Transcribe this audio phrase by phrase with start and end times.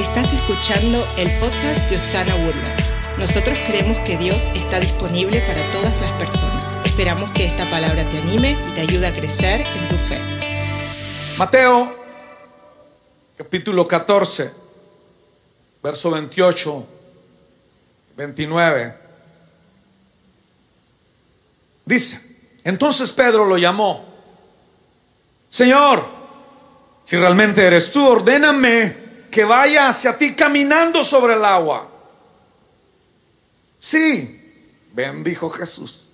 [0.00, 2.96] Estás escuchando el podcast de Osana Woodlands.
[3.18, 6.86] Nosotros creemos que Dios está disponible para todas las personas.
[6.86, 10.18] Esperamos que esta palabra te anime y te ayude a crecer en tu fe.
[11.36, 11.94] Mateo,
[13.36, 14.50] capítulo 14,
[15.82, 16.86] verso 28,
[18.16, 18.94] 29.
[21.84, 24.06] Dice, entonces Pedro lo llamó,
[25.50, 26.02] Señor,
[27.04, 31.88] si realmente eres tú, ordéname que vaya hacia ti caminando sobre el agua.
[33.78, 34.40] Sí,
[34.92, 36.08] ven, dijo Jesús.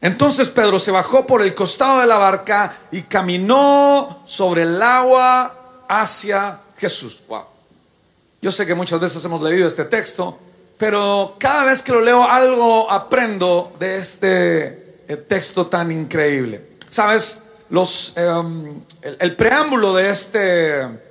[0.00, 5.84] Entonces Pedro se bajó por el costado de la barca y caminó sobre el agua
[5.88, 7.22] hacia Jesús.
[7.28, 7.44] Wow.
[8.42, 10.38] Yo sé que muchas veces hemos leído este texto,
[10.76, 16.76] pero cada vez que lo leo algo aprendo de este eh, texto tan increíble.
[16.90, 21.05] Sabes, los, em, el preámbulo de este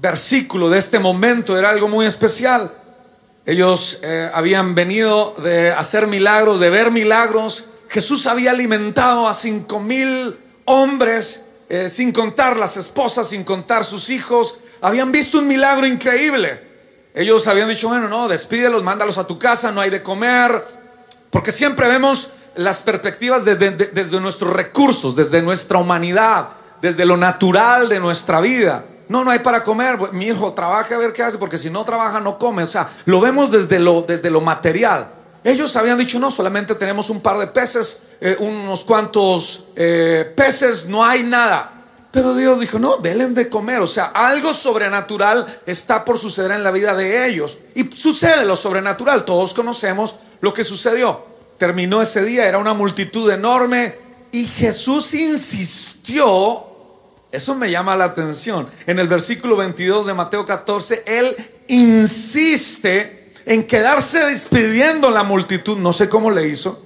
[0.00, 2.70] versículo de este momento era algo muy especial.
[3.44, 7.66] Ellos eh, habían venido de hacer milagros, de ver milagros.
[7.88, 14.10] Jesús había alimentado a cinco mil hombres, eh, sin contar las esposas, sin contar sus
[14.10, 14.60] hijos.
[14.80, 16.68] Habían visto un milagro increíble.
[17.12, 20.64] Ellos habían dicho, bueno, no, despídelos, mándalos a tu casa, no hay de comer.
[21.30, 27.88] Porque siempre vemos las perspectivas desde, desde nuestros recursos, desde nuestra humanidad, desde lo natural
[27.88, 28.84] de nuestra vida.
[29.10, 29.98] No, no hay para comer.
[30.12, 32.62] Mi hijo trabaja a ver qué hace, porque si no trabaja no come.
[32.62, 35.08] O sea, lo vemos desde lo, desde lo material.
[35.42, 40.86] Ellos habían dicho, no, solamente tenemos un par de peces, eh, unos cuantos eh, peces,
[40.86, 41.72] no hay nada.
[42.12, 43.80] Pero Dios dijo, no, denle de comer.
[43.80, 47.58] O sea, algo sobrenatural está por suceder en la vida de ellos.
[47.74, 49.24] Y sucede lo sobrenatural.
[49.24, 51.24] Todos conocemos lo que sucedió.
[51.58, 53.98] Terminó ese día, era una multitud enorme.
[54.30, 56.69] Y Jesús insistió
[57.32, 58.68] eso me llama la atención.
[58.86, 61.36] En el versículo 22 de Mateo 14, Él
[61.68, 65.78] insiste en quedarse despidiendo la multitud.
[65.78, 66.84] No sé cómo le hizo,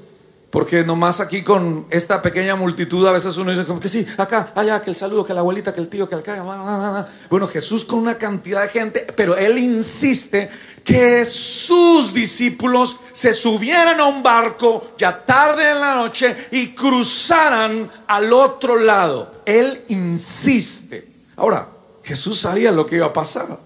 [0.54, 4.52] porque nomás aquí con esta pequeña multitud a veces uno dice como que sí, acá,
[4.54, 7.08] allá, que el saludo, que la abuelita, que el tío, que el acá.
[7.28, 10.48] Bueno, Jesús con una cantidad de gente, pero Él insiste
[10.84, 17.90] que sus discípulos se subieran a un barco ya tarde en la noche y cruzaran
[18.06, 19.42] al otro lado.
[19.46, 21.08] Él insiste.
[21.34, 21.68] Ahora,
[22.04, 23.58] Jesús sabía lo que iba a pasar.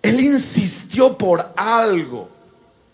[0.00, 2.30] Él insistió por algo.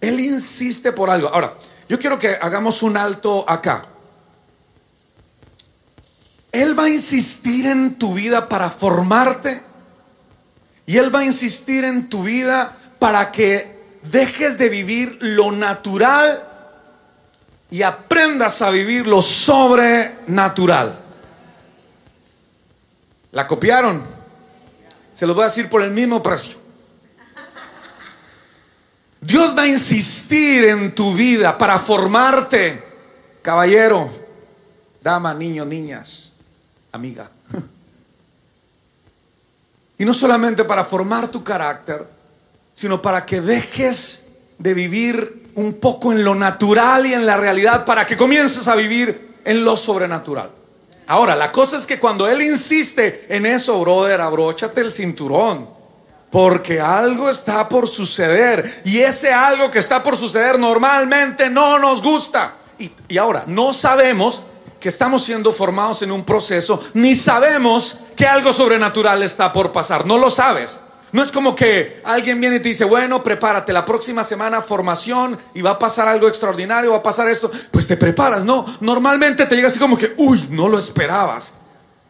[0.01, 1.29] Él insiste por algo.
[1.29, 1.55] Ahora,
[1.89, 3.87] yo quiero que hagamos un alto acá.
[6.53, 9.63] Él va a insistir en tu vida para formarte.
[10.85, 16.49] Y Él va a insistir en tu vida para que dejes de vivir lo natural
[17.71, 21.01] y aprendas a vivir lo sobrenatural.
[23.31, 24.05] ¿La copiaron?
[25.15, 26.62] Se los voy a decir por el mismo precio.
[29.23, 32.83] Dios va a insistir en tu vida para formarte,
[33.41, 34.11] caballero,
[35.01, 36.33] dama, niño, niñas,
[36.91, 37.31] amiga.
[39.99, 42.05] Y no solamente para formar tu carácter,
[42.75, 47.85] sino para que dejes de vivir un poco en lo natural y en la realidad,
[47.85, 50.51] para que comiences a vivir en lo sobrenatural.
[51.07, 55.69] Ahora, la cosa es que cuando Él insiste en eso, brother, abróchate el cinturón.
[56.33, 58.83] Porque algo está por suceder.
[58.85, 62.55] Y ese algo que está por suceder normalmente no nos gusta.
[62.79, 64.43] Y, y, ahora, no sabemos
[64.81, 70.07] que estamos siendo formados en un proceso, ni sabemos que algo sobrenatural está por pasar.
[70.07, 70.81] No lo sabes.
[71.13, 75.39] No es como que alguien viene y te dice, bueno, prepárate, la próxima semana formación
[75.53, 77.51] y va a pasar algo extraordinario, va a pasar esto.
[77.71, 78.65] Pues te preparas, ¿no?
[78.81, 81.53] Normalmente te llega así como que, uy, no lo esperabas.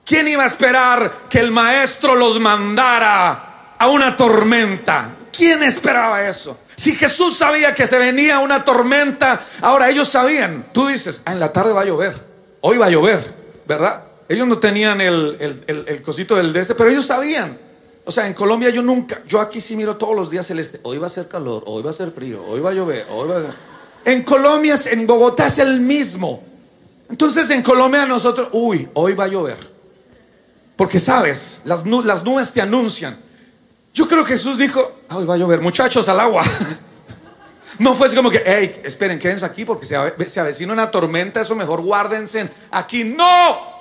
[0.06, 3.51] ¿Quién iba a esperar que el maestro los mandara
[3.82, 5.16] a una tormenta?
[5.32, 6.58] ¿Quién esperaba eso?
[6.76, 10.66] Si Jesús sabía que se venía una tormenta, ahora ellos sabían.
[10.72, 12.14] Tú dices, ah, en la tarde va a llover,
[12.60, 13.34] hoy va a llover,
[13.66, 14.04] ¿verdad?
[14.28, 17.58] Ellos no tenían el, el cosito del de este, pero ellos sabían.
[18.04, 20.78] O sea, en Colombia yo nunca, yo aquí sí miro todos los días el este.
[20.84, 23.28] Hoy va a ser calor, hoy va a ser frío, hoy va a llover, hoy
[23.28, 23.56] va a...
[24.04, 26.42] En Colombia, en Bogotá es el mismo.
[27.10, 29.58] Entonces en Colombia nosotros, uy, hoy va a llover.
[30.76, 33.31] Porque sabes, las, las nubes te anuncian.
[33.94, 36.44] Yo creo que Jesús dijo, ah, hoy va a llover, muchachos, al agua.
[37.78, 41.80] No fue como que, hey, esperen, quédense aquí porque se avecina una tormenta, eso mejor
[41.80, 43.02] guárdense aquí.
[43.02, 43.72] No,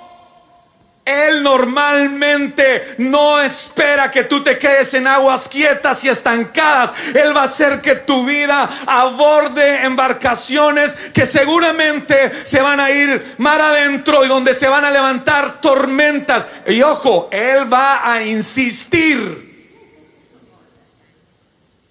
[1.04, 6.92] él normalmente no espera que tú te quedes en aguas quietas y estancadas.
[7.12, 13.34] Él va a hacer que tu vida aborde embarcaciones que seguramente se van a ir
[13.38, 16.46] mar adentro y donde se van a levantar tormentas.
[16.68, 19.51] Y ojo, Él va a insistir.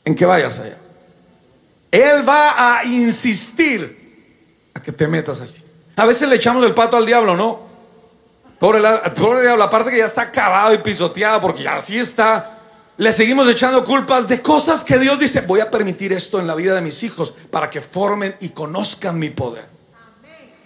[0.05, 0.77] En que vayas allá.
[1.91, 3.99] Él va a insistir
[4.73, 5.63] a que te metas allí.
[5.95, 7.71] A veces le echamos el pato al diablo, ¿no?
[8.59, 8.81] Pobre,
[9.19, 12.59] pobre diablo, aparte que ya está acabado y pisoteado porque ya así está.
[12.97, 16.55] Le seguimos echando culpas de cosas que Dios dice, voy a permitir esto en la
[16.55, 19.65] vida de mis hijos para que formen y conozcan mi poder.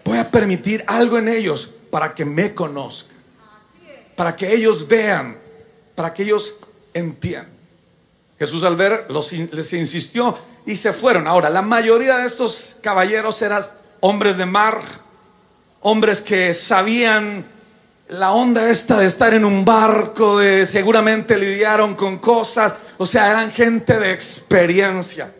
[0.03, 3.15] Voy a permitir algo en ellos para que me conozcan,
[4.15, 5.39] para que ellos vean,
[5.95, 6.57] para que ellos
[6.93, 7.54] entiendan.
[8.37, 11.27] Jesús al ver los, les insistió y se fueron.
[11.27, 13.63] Ahora, la mayoría de estos caballeros eran
[14.01, 14.81] hombres de mar,
[15.81, 17.45] hombres que sabían
[18.09, 23.31] la onda esta de estar en un barco, de seguramente lidiaron con cosas, o sea,
[23.31, 25.33] eran gente de experiencia.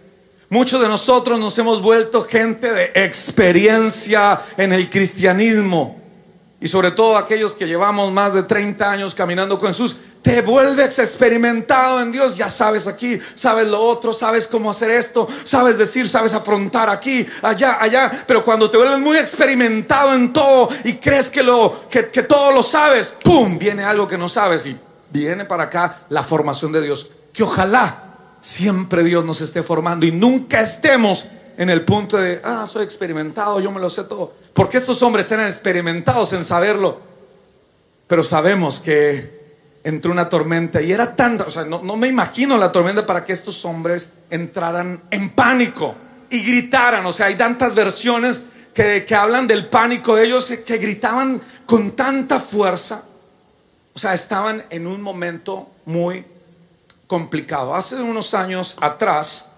[0.49, 5.99] Muchos de nosotros nos hemos vuelto gente de experiencia en el cristianismo.
[6.61, 10.97] Y sobre todo aquellos que llevamos más de 30 años caminando con Jesús, te vuelves
[10.97, 12.35] experimentado en Dios.
[12.35, 17.27] Ya sabes aquí, sabes lo otro, sabes cómo hacer esto, sabes decir, sabes afrontar aquí,
[17.43, 18.23] allá, allá.
[18.25, 21.43] Pero cuando te vuelves muy experimentado en todo y crees que,
[22.23, 23.59] todo lo sabes, ¡pum!
[23.59, 24.75] Viene algo que no sabes y
[25.11, 27.11] viene para acá la formación de Dios.
[27.31, 31.25] Que ojalá siempre Dios nos esté formando y nunca estemos
[31.55, 34.33] en el punto de, ah, soy experimentado, yo me lo sé todo.
[34.55, 36.99] Porque estos hombres eran experimentados en saberlo.
[38.07, 39.34] Pero sabemos que
[39.85, 43.33] entró una tormenta y era tanta, o sea, no, me imagino la tormenta para que
[43.33, 45.93] estos hombres entraran en pánico
[46.27, 48.41] y gritaran, o sea, hay tantas versiones
[48.73, 53.03] que, que hablan del pánico de ellos que gritaban con tanta fuerza,
[53.93, 56.25] o sea, estaban en un momento muy
[57.05, 57.75] complicado.
[57.75, 59.51] Hace unos años atrás,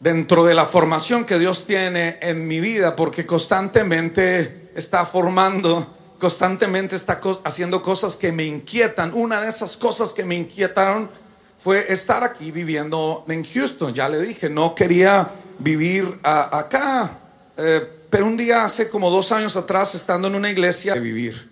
[0.00, 5.93] dentro de la formación que Dios tiene en mi vida, porque constantemente está formando
[6.24, 9.12] constantemente está haciendo cosas que me inquietan.
[9.12, 11.10] Una de esas cosas que me inquietaron
[11.58, 13.92] fue estar aquí viviendo en Houston.
[13.92, 15.28] Ya le dije, no quería
[15.58, 17.18] vivir acá.
[17.58, 21.50] Eh, pero un día, hace como dos años atrás, estando en una iglesia, de vivir.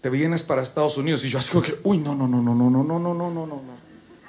[0.00, 1.24] Te vienes para Estados Unidos.
[1.24, 3.28] Y yo así como que, uy, no, no, no, no, no, no, no, no, no,
[3.28, 3.74] no, no.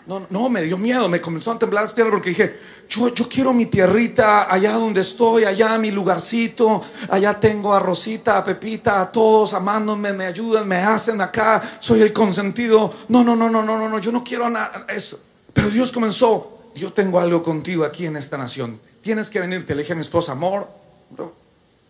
[0.07, 3.27] No, no, me dio miedo, me comenzó a temblar las piernas porque dije, yo, yo
[3.27, 9.01] quiero mi tierrita allá donde estoy, allá mi lugarcito, allá tengo a Rosita, a Pepita,
[9.01, 12.93] a todos amándome, me ayudan, me hacen acá, soy el consentido.
[13.07, 15.19] No, no, no, no, no, no, no, yo no quiero nada, eso.
[15.51, 18.79] Pero Dios comenzó, yo tengo algo contigo aquí en esta nación.
[19.01, 20.69] Tienes que venir, te le dije a mi esposa, amor,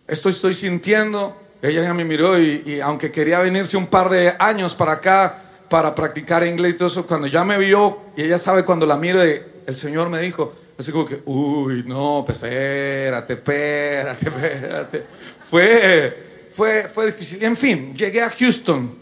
[0.06, 1.36] esto estoy sintiendo.
[1.60, 5.42] Ella ya me miró y, y aunque quería venirse un par de años para acá,
[5.68, 8.96] para practicar inglés y todo eso, cuando ya me vio, y ella sabe cuando la
[8.96, 15.06] miro, el Señor me dijo, así como que, uy, no, pues espérate, espérate, espérate.
[15.50, 17.42] Fue, fue, fue difícil.
[17.42, 18.94] En fin, llegué a Houston.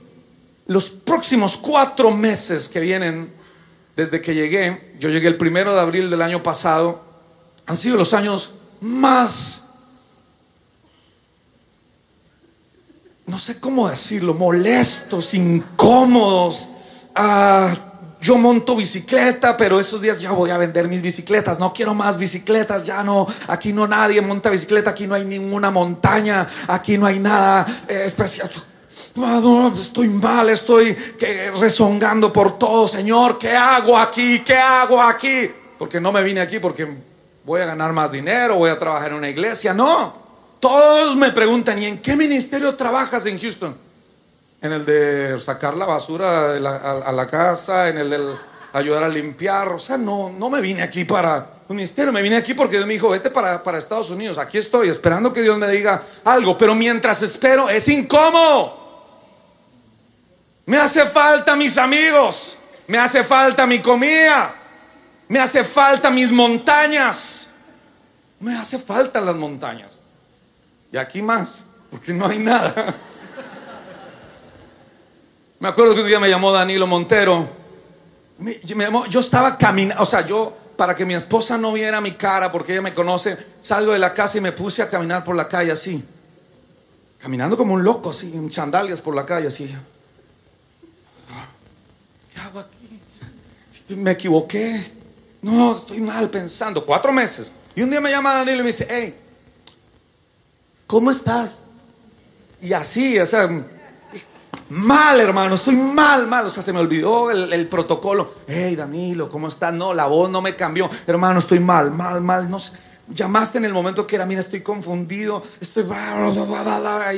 [0.67, 3.31] Los próximos cuatro meses que vienen,
[3.97, 7.03] desde que llegué, yo llegué el primero de abril del año pasado,
[7.67, 9.64] han sido los años más
[13.27, 16.69] no sé cómo decirlo, molestos, incómodos.
[17.15, 17.75] Ah,
[18.21, 21.59] yo monto bicicleta, pero esos días ya voy a vender mis bicicletas.
[21.59, 23.27] No quiero más bicicletas, ya no.
[23.49, 28.03] Aquí no nadie monta bicicleta, aquí no hay ninguna montaña, aquí no hay nada eh,
[28.07, 28.51] especial.
[29.79, 30.97] Estoy mal, estoy
[31.61, 33.39] rezongando por todo, Señor.
[33.39, 34.41] ¿Qué hago aquí?
[34.41, 35.51] ¿Qué hago aquí?
[35.79, 36.89] Porque no me vine aquí porque
[37.45, 39.73] voy a ganar más dinero, voy a trabajar en una iglesia.
[39.73, 40.24] No.
[40.65, 43.77] Todos me preguntan, ¿y en qué ministerio trabajas en Houston?
[44.63, 48.35] En el de sacar la basura a, la casa, en el de
[48.73, 49.69] ayudar a limpiar.
[49.69, 52.87] O sea, no, no me vine aquí para un ministerio, me vine aquí porque Dios
[52.87, 54.39] me dijo, vete para, para Estados Unidos.
[54.39, 59.13] Aquí estoy esperando que Dios me diga algo, pero mientras espero es incómodo.
[60.65, 62.57] Me hace falta mis amigos,
[62.87, 64.55] me hace falta mi comida,
[65.29, 67.51] me hace falta mis montañas,
[68.41, 70.01] me hace falta las montañas.
[70.95, 72.95] Y aquí más, porque no hay nada.
[75.59, 77.49] Me acuerdo que un día me llamó Danilo Montero.
[79.09, 82.75] yo estaba caminando, o sea, yo, para que mi esposa no viera mi cara, porque
[82.75, 85.73] ella me conoce, salgo de la casa y me puse a caminar por la calle
[85.73, 86.01] así.
[87.19, 89.67] Caminando como un loco, así, en sandalias por la calle, así.
[92.33, 93.01] ¿Qué hago aquí?
[93.97, 94.93] Me equivoqué.
[95.43, 96.87] No, estoy mal pensando.
[96.87, 97.53] Cuatro meses.
[97.75, 99.23] Y un día me llama Danilo y me dice, hey,
[100.95, 101.65] ¿cómo estás?
[102.63, 103.51] Y así, o sea,
[104.69, 106.47] mal, hermano, estoy mal, mal.
[106.47, 108.33] O sea, se me olvidó el, protocolo.
[108.47, 109.75] Hey, Danilo, ¿cómo estás?
[109.75, 110.89] No, la voz no me cambió.
[111.05, 112.49] Hermano, estoy mal, mal, mal.
[112.49, 112.75] No sé.
[113.09, 115.85] Llamaste en el momento que era, mira, estoy confundido, estoy.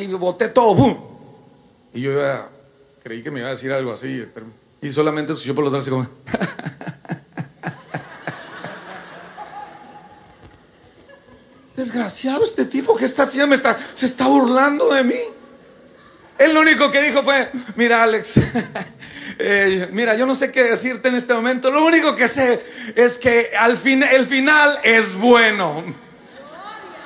[0.01, 0.97] Y boté todo, ¡pum!
[1.93, 2.13] Y yo
[3.03, 4.25] creí que me iba a decir algo así,
[4.81, 6.07] y solamente escuché por los lados así como.
[11.77, 13.49] desgraciado este tipo, ¿qué está haciendo?
[13.49, 15.21] Me está, se está burlando de mí.
[16.39, 18.35] Él lo único que dijo fue, mira Alex,
[19.39, 22.63] eh, mira, yo no sé qué decirte en este momento, lo único que sé
[22.95, 25.85] es que al fin, el final es bueno.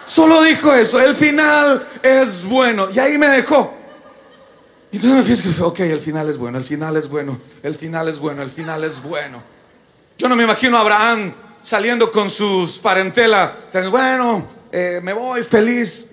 [0.04, 2.88] Solo dijo eso, el final es bueno.
[2.92, 3.76] Y ahí me dejó.
[4.90, 8.08] Y entonces me que, ok, el final es bueno, el final es bueno, el final
[8.08, 9.40] es bueno, el final es bueno.
[10.18, 13.54] Yo no me imagino a Abraham saliendo con sus parentela,
[13.88, 16.08] bueno, eh, me voy feliz.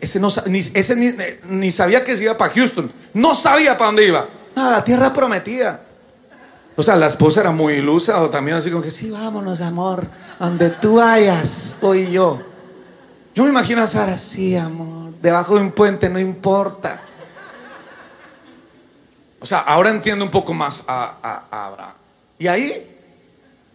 [0.00, 4.08] Ese, no, ni, ese ni, sabía que se iba para Houston, no sabía para dónde
[4.08, 4.28] iba.
[4.56, 5.82] Nada, tierra prometida.
[6.74, 10.06] O sea, la esposa era muy ilusa o también así como que, sí, vámonos, amor,
[10.38, 12.40] donde tú vayas, voy yo.
[13.34, 17.02] Yo me imagino a Sara, sí, amor, debajo de un puente, no importa.
[19.38, 21.92] O sea, ahora entiendo un poco más a, a Abraham.
[22.38, 22.90] Y ahí,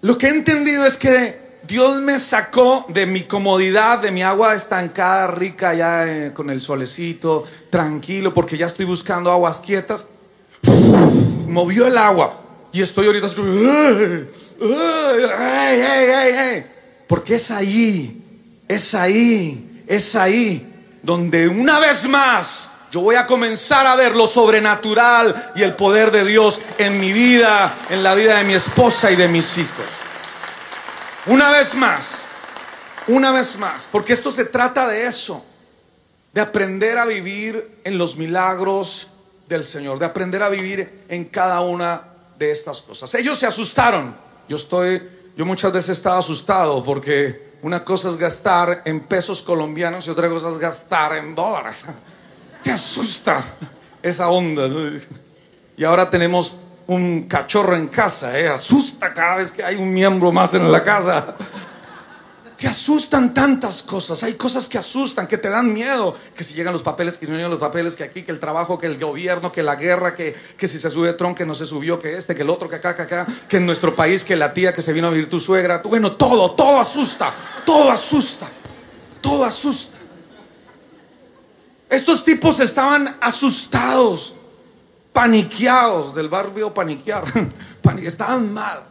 [0.02, 4.56] lo que he entendido es que Dios me sacó de mi comodidad, de mi agua
[4.56, 10.08] estancada, rica, ya eh, con el solecito, tranquilo, porque ya estoy buscando aguas quietas.
[11.48, 12.42] movió el agua.
[12.72, 13.28] Y estoy ahorita
[17.08, 18.24] porque es ahí,
[18.68, 24.28] es ahí, es ahí, donde una vez más yo voy a comenzar a ver lo
[24.28, 29.12] sobrenatural y el poder de Dios en mi vida, en la vida de mi esposa
[29.12, 29.86] y de mis hijos.
[31.28, 32.24] Una vez más,
[33.08, 35.44] una vez más, porque esto se trata de eso,
[36.32, 39.10] de aprender a vivir en los milagros
[39.50, 42.02] del Señor, de aprender a vivir en cada una
[42.40, 43.14] de estas cosas.
[43.16, 44.16] Ellos se asustaron.
[44.48, 45.02] Yo estoy,
[45.36, 50.10] yo muchas veces he estado asustado porque una cosa es gastar en pesos colombianos y
[50.10, 51.86] otra cosa es gastar en dólares.
[52.64, 53.44] Te asusta
[54.02, 54.70] esa onda.
[55.76, 56.56] Y ahora tenemos
[56.88, 58.48] un cachorro en casa, ¿eh?
[58.48, 61.36] asusta cada vez que hay un miembro más en la casa.
[62.58, 66.74] Te asustan tantas cosas, hay cosas que asustan, que te dan miedo, que si llegan
[66.74, 69.52] los papeles, que no llegan los papeles, que aquí, que el trabajo, que el gobierno,
[69.52, 72.34] que la guerra, que, que si se sube Trump, que no se subió, que este,
[72.34, 74.82] que el otro, que acá, que acá, que en nuestro país, que la tía que
[74.82, 77.32] se vino a vivir tu suegra, bueno, todo, todo asusta,
[77.64, 78.48] todo asusta,
[79.22, 79.98] todo asusta.
[81.90, 84.37] Estos tipos estaban asustados,
[85.18, 87.24] paniqueados del barrio paniquear,
[88.04, 88.82] estaban mal.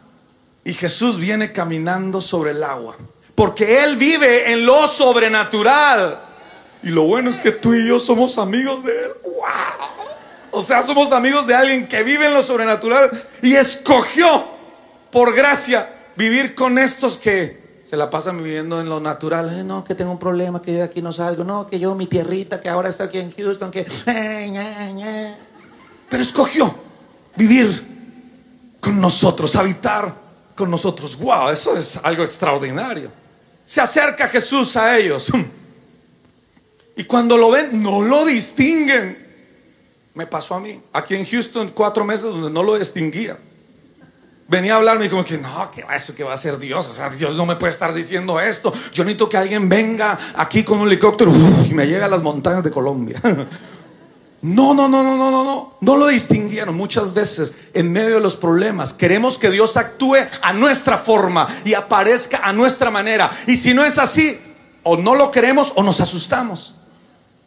[0.65, 2.97] Y Jesús viene caminando sobre el agua,
[3.33, 6.19] porque Él vive en lo sobrenatural.
[6.83, 9.11] Y lo bueno es que tú y yo somos amigos de Él.
[9.23, 9.39] ¡Wow!
[10.51, 13.09] O sea, somos amigos de alguien que vive en lo sobrenatural
[13.41, 14.43] y escogió
[15.09, 19.65] por gracia vivir con estos que se la pasan viviendo en lo natural.
[19.65, 21.45] no, que tengo un problema, que yo de aquí no salgo.
[21.45, 23.87] No, que yo mi tierrita, que ahora está aquí en Houston, que...
[26.09, 26.73] Pero escogió
[27.35, 27.85] vivir
[28.79, 30.13] con nosotros, habitar
[30.55, 31.17] con nosotros.
[31.17, 31.49] ¡Wow!
[31.49, 33.11] Eso es algo extraordinario.
[33.65, 35.31] Se acerca Jesús a ellos.
[36.99, 39.15] Y cuando lo ven, no lo distinguen.
[40.15, 40.81] Me pasó a mí.
[40.91, 43.37] Aquí en Houston, cuatro meses donde no lo distinguía.
[44.47, 46.89] Venía a hablarme y como que, no, que eso que va a ser Dios.
[46.89, 48.73] O sea, Dios no me puede estar diciendo esto.
[48.93, 51.31] Yo necesito que alguien venga aquí con un helicóptero
[51.69, 53.21] y me llegue a las montañas de Colombia.
[54.41, 55.77] No, no, no, no, no, no, no.
[55.81, 58.93] No lo distinguieron muchas veces en medio de los problemas.
[58.93, 63.31] Queremos que Dios actúe a nuestra forma y aparezca a nuestra manera.
[63.47, 64.39] Y si no es así,
[64.83, 66.75] o no lo queremos o nos asustamos.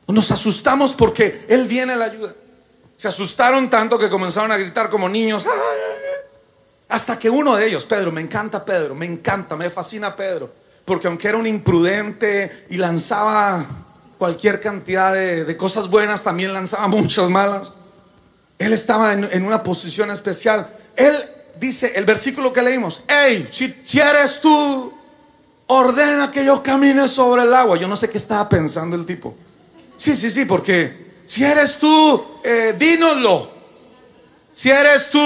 [0.06, 2.34] O nos asustamos porque Él viene a la ayuda.
[2.96, 5.46] Se asustaron tanto que comenzaron a gritar como niños.
[6.88, 10.52] Hasta que uno de ellos, Pedro, me encanta Pedro, me encanta, me fascina Pedro.
[10.84, 13.64] Porque aunque era un imprudente y lanzaba
[14.20, 17.72] cualquier cantidad de, cosas buenas, también lanzaba muchas malas.
[18.58, 20.68] Él estaba en, una posición especial.
[20.94, 21.16] Él
[21.58, 24.92] dice, el versículo que leímos, hey, si, eres tú,
[25.68, 27.78] ordena que yo camine sobre el agua.
[27.78, 29.34] Yo no sé qué estaba pensando el tipo.
[29.96, 33.50] Sí, sí, sí, porque si eres tú, eh, dínoslo.
[34.52, 35.18] Si eres tú,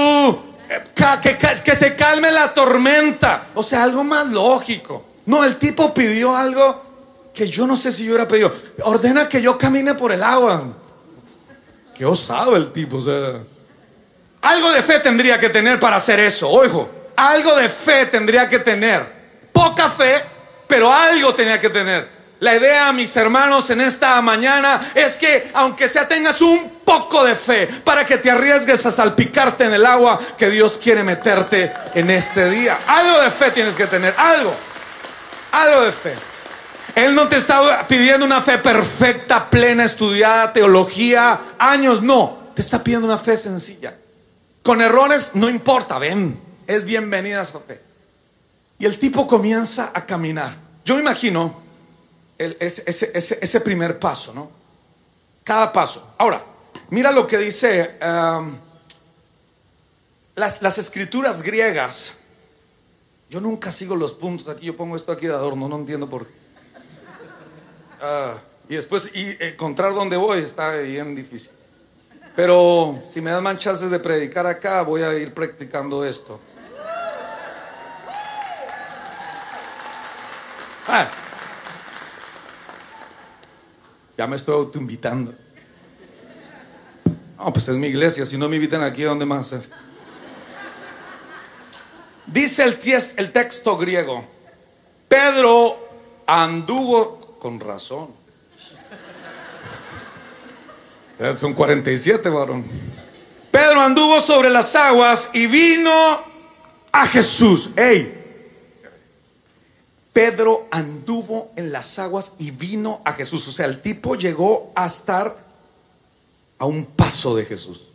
[0.71, 0.85] eh,
[1.21, 3.49] que, que se calme la tormenta.
[3.57, 5.05] O sea, algo más lógico.
[5.27, 6.84] No, el tipo pidió algo
[7.35, 10.63] que yo no sé si yo hubiera pedido, ordena que yo camine por el agua.
[11.97, 13.41] Qué osado el tipo, o sea.
[14.41, 16.89] Algo de fe tendría que tener para hacer eso, ojo.
[17.17, 19.05] Algo de fe tendría que tener.
[19.53, 20.23] Poca fe,
[20.69, 22.15] pero algo tenía que tener.
[22.41, 27.35] La idea, mis hermanos, en esta mañana es que aunque sea tengas un poco de
[27.35, 32.11] fe para que te arriesgues a salpicarte en el agua que Dios quiere meterte en
[32.11, 32.81] este día.
[32.87, 34.55] Algo de fe tienes que tener, algo.
[35.53, 36.34] Algo de fe.
[36.95, 42.45] Él no te está pidiendo una fe perfecta, plena, estudiada, teología, años, no.
[42.55, 43.97] Te está pidiendo una fe sencilla.
[44.63, 47.81] Con errores no importa, ven, es bienvenida esa fe.
[48.79, 50.57] Y el tipo comienza a caminar.
[50.85, 51.63] Yo me imagino
[52.39, 54.51] ese primer paso, ¿no?
[55.43, 56.15] Cada paso.
[56.17, 56.45] Ahora,
[56.91, 58.57] mira lo que dice um,
[60.37, 62.15] las, las escrituras griegas.
[63.29, 66.27] Yo nunca sigo los puntos aquí, yo pongo esto aquí de adorno, no entiendo por
[66.27, 66.44] qué.
[68.07, 68.35] Ah,
[68.69, 71.53] y después y encontrar dónde voy está bien difícil.
[72.37, 76.39] Pero si me dan más chances de predicar acá, voy a ir practicando esto.
[80.87, 81.09] Ah.
[84.19, 85.35] Ya me estoy autoinvitando.
[87.39, 89.55] No, pues es mi iglesia, si no me invitan aquí, ¿dónde más?
[92.27, 94.27] Dice el texto griego,
[95.09, 95.79] Pedro
[96.27, 98.09] anduvo con razón.
[101.37, 102.65] Son 47, varón.
[103.51, 106.23] Pedro anduvo sobre las aguas y vino
[106.91, 107.69] a Jesús.
[107.77, 108.19] ¡Ey!
[110.15, 113.47] Pedro anduvo en las aguas y vino a Jesús.
[113.47, 115.37] O sea, el tipo llegó a estar
[116.59, 117.89] a un paso de Jesús.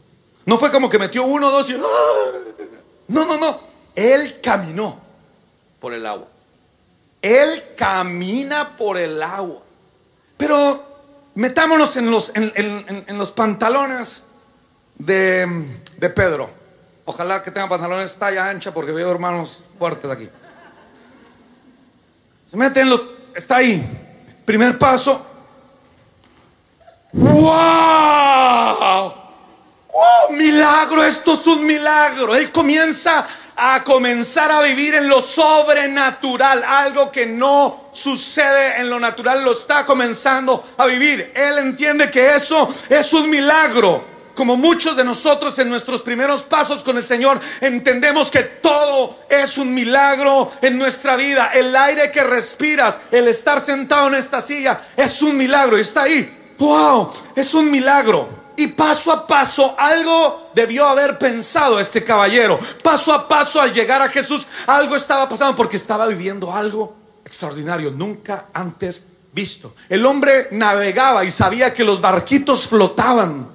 [0.45, 1.73] No fue como que metió uno, dos y...
[1.73, 2.37] ¡ah!
[3.07, 3.59] No, no, no.
[3.95, 4.99] Él caminó
[5.79, 6.27] por el agua.
[7.21, 9.61] Él camina por el agua.
[10.37, 10.83] Pero
[11.35, 14.25] metámonos en los, pantalones
[14.97, 15.81] de,
[16.15, 16.49] Pedro.
[17.05, 20.29] Ojalá que tenga pantalones talla ancha porque veo hermanos fuertes aquí.
[22.45, 23.07] Se mete en los...
[23.35, 23.83] Está ahí.
[24.45, 25.25] Primer paso.
[27.11, 29.13] ¡Wow!
[29.91, 31.03] ¡Oh, milagro!
[31.03, 32.35] Esto es un milagro.
[32.35, 33.27] Él comienza
[33.59, 39.51] a comenzar a vivir en lo sobrenatural, algo que no sucede en lo natural, lo
[39.51, 41.33] está comenzando a vivir.
[41.35, 44.07] Él entiende que eso es un milagro.
[44.33, 49.57] Como muchos de nosotros en nuestros primeros pasos con el Señor, entendemos que todo es
[49.57, 51.51] un milagro en nuestra vida.
[51.53, 56.03] El aire que respiras, el estar sentado en esta silla, es un milagro y está
[56.03, 56.53] ahí.
[56.57, 57.11] ¡Wow!
[57.35, 58.38] Es un milagro.
[58.59, 62.59] Y paso a paso algo debió haber pensado este caballero.
[62.83, 66.93] Paso a paso al llegar a Jesús algo estaba pasando porque estaba viviendo algo
[67.23, 69.73] extraordinario, nunca antes visto.
[69.87, 73.47] El hombre navegaba y sabía que los barquitos flotaban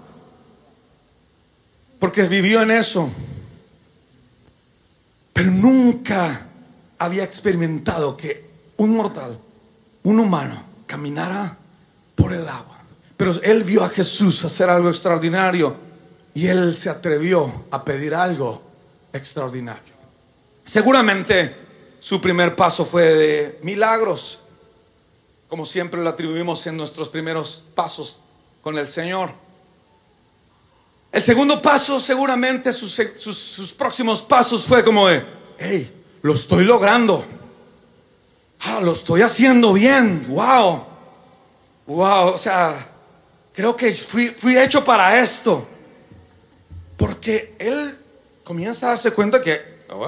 [1.98, 3.12] porque vivió en eso.
[5.34, 6.46] Pero nunca
[6.96, 9.38] había experimentado que un mortal,
[10.02, 11.58] un humano, caminara
[12.14, 12.73] por el agua.
[13.16, 15.76] Pero él vio a Jesús hacer algo extraordinario
[16.34, 18.60] y él se atrevió a pedir algo
[19.12, 19.94] extraordinario.
[20.64, 21.54] Seguramente
[22.00, 24.40] su primer paso fue de milagros,
[25.48, 28.20] como siempre lo atribuimos en nuestros primeros pasos
[28.62, 29.30] con el Señor.
[31.12, 35.24] El segundo paso, seguramente sus, sus- sus próximos pasos fue como de,
[35.58, 37.24] hey, lo estoy logrando.
[38.60, 40.26] Ah, lo estoy haciendo bien.
[40.28, 40.84] Wow.
[41.86, 42.28] Wow.
[42.34, 42.90] O sea,
[43.54, 45.66] creo que fui, hecho para esto.
[46.96, 47.96] Porque él
[48.44, 50.06] comienza a darse cuenta que, "Oh,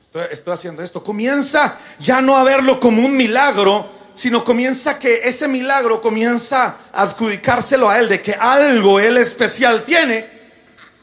[0.00, 1.02] estoy, estoy haciendo esto.
[1.02, 7.02] Comienza ya no a verlo como un milagro, sino comienza que ese milagro comienza a
[7.02, 10.28] adjudicárselo a él, de que algo él especial tiene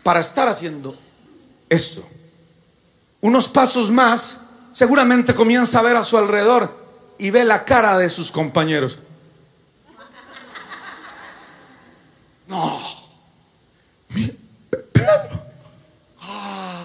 [0.03, 0.95] para estar haciendo
[1.69, 2.07] esto.
[3.19, 4.39] Unos pasos más,
[4.73, 6.73] seguramente comienza a ver a su alrededor
[7.17, 8.97] y ve la cara de sus compañeros.
[12.51, 12.81] No.
[14.91, 15.41] Pedro.
[16.19, 16.83] Ah.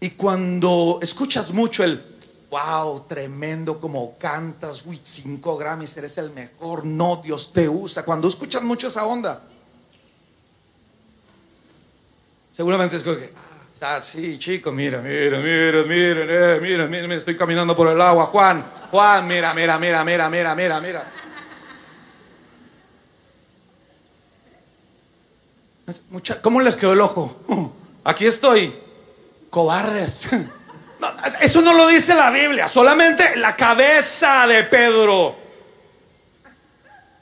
[0.00, 2.04] Y cuando escuchas mucho el,
[2.50, 8.04] wow, tremendo como cantas, uy, cinco Grammys, eres el mejor, no, Dios te usa.
[8.04, 9.42] Cuando escuchas mucho esa onda,
[12.52, 13.32] seguramente es como que,
[13.80, 17.98] ah, sí, chico, mira, mira, mira, mira, eh, mira, mira, mira, estoy caminando por el
[18.02, 21.15] agua, Juan, Juan, mira, mira, mira, mira, mira, mira, mira.
[25.86, 26.04] Pues,
[26.42, 27.36] ¿Cómo les quedó el ojo?
[27.46, 27.66] Mm,
[28.04, 28.74] aquí estoy.
[29.48, 30.28] Cobardes.
[31.40, 35.36] Eso no lo dice la Biblia, solamente la cabeza de Pedro.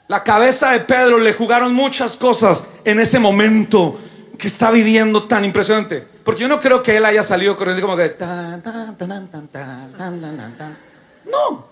[0.07, 3.99] La cabeza de Pedro le jugaron muchas cosas en ese momento
[4.37, 6.07] que está viviendo tan impresionante.
[6.23, 8.15] Porque yo no creo que él haya salido corriendo como que...
[11.25, 11.65] No.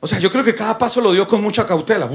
[0.00, 2.08] O sea, yo creo que cada paso lo dio con mucha cautela.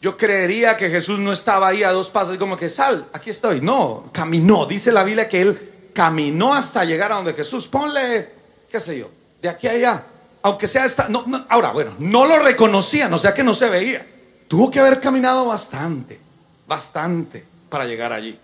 [0.00, 3.30] Yo creería que Jesús no estaba ahí a dos pasos y como que sal, aquí
[3.30, 3.60] estoy.
[3.60, 4.66] No, caminó.
[4.66, 7.66] Dice la Biblia que él caminó hasta llegar a donde Jesús.
[7.66, 8.30] Ponle,
[8.68, 9.10] qué sé yo,
[9.42, 10.06] de aquí a allá.
[10.42, 11.08] Aunque sea esta.
[11.08, 14.06] No, no, ahora, bueno, no lo reconocían, o sea que no se veía.
[14.48, 16.18] Tuvo que haber caminado bastante,
[16.66, 18.38] bastante para llegar allí.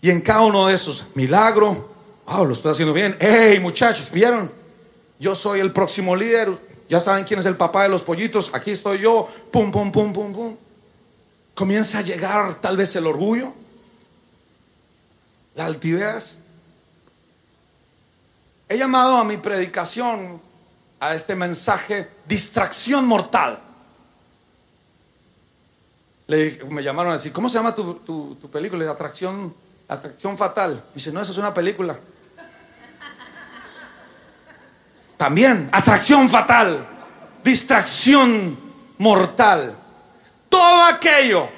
[0.00, 1.92] Y en cada uno de esos, milagro,
[2.26, 3.16] wow, lo estoy haciendo bien.
[3.20, 4.10] ¡Hey, muchachos!
[4.12, 4.60] ¿Vieron?
[5.20, 6.48] yo soy el próximo líder,
[6.88, 10.12] ya saben quién es el papá de los pollitos, aquí estoy yo, pum, pum, pum,
[10.12, 10.56] pum, pum.
[11.60, 13.52] Comienza a llegar tal vez el orgullo,
[15.54, 16.38] la altivez.
[18.66, 20.40] He llamado a mi predicación,
[20.98, 23.60] a este mensaje, distracción mortal.
[26.28, 28.90] Le, me llamaron a decir, ¿cómo se llama tu, tu, tu película?
[28.90, 29.54] Atracción,
[29.86, 30.82] atracción fatal.
[30.94, 32.00] dice, no, eso es una película.
[35.18, 36.86] También, atracción fatal,
[37.44, 38.58] distracción
[38.96, 39.76] mortal.
[40.50, 41.48] Todo aquello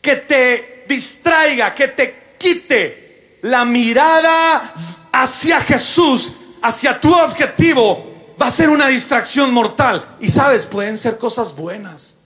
[0.00, 4.72] que te distraiga, que te quite la mirada
[5.12, 10.16] hacia Jesús, hacia tu objetivo, va a ser una distracción mortal.
[10.20, 12.16] Y sabes, pueden ser cosas buenas.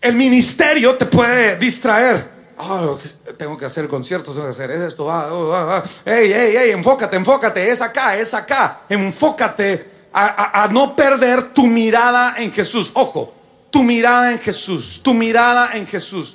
[0.00, 2.40] El ministerio te puede distraer.
[2.58, 2.98] Oh,
[3.38, 5.04] tengo que hacer conciertos, tengo que hacer esto.
[5.04, 5.84] Va, va, va.
[6.04, 7.70] Ey, ey, ey, enfócate, enfócate.
[7.70, 8.80] Es acá, es acá.
[8.88, 12.90] Enfócate a no perder tu mirada en Jesús.
[12.94, 13.39] Ojo,
[13.70, 16.34] tu mirada en Jesús, tu mirada en Jesús.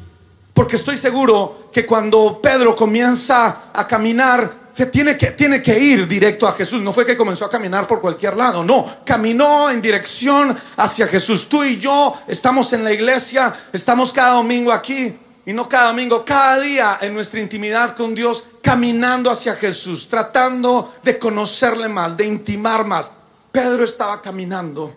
[0.54, 6.06] Porque estoy seguro que cuando Pedro comienza a caminar se tiene que, tiene que ir
[6.06, 6.82] directo a Jesús.
[6.82, 11.48] No fue que comenzó a caminar por cualquier lado, no, caminó en dirección hacia Jesús.
[11.48, 16.26] Tú y yo estamos en la iglesia, estamos cada domingo aquí y no cada domingo,
[16.26, 22.26] cada día en nuestra intimidad con Dios, caminando hacia Jesús, tratando de conocerle más, de
[22.26, 23.12] intimar más.
[23.54, 24.94] Pedro estaba caminando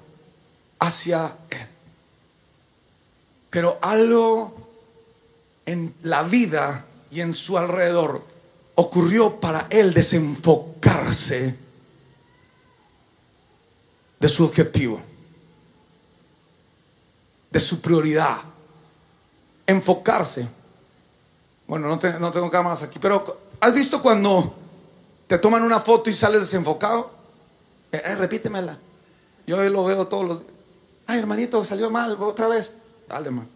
[0.81, 1.78] hacia Él.
[3.51, 4.55] Pero algo
[5.67, 8.23] en la vida y en su alrededor
[8.75, 11.59] ocurrió para él desenfocarse
[14.21, 15.01] de su objetivo,
[17.51, 18.37] de su prioridad,
[19.67, 20.49] enfocarse.
[21.67, 24.55] Bueno, no, te- no tengo cámaras aquí, pero ¿has visto cuando
[25.27, 27.11] te toman una foto y sales desenfocado?
[27.93, 28.79] Eh, eh, repítemela.
[29.47, 30.53] Yo lo veo todos los días.
[31.07, 32.75] Ay, hermanito, salió mal otra vez.
[33.09, 33.49] Dale, man.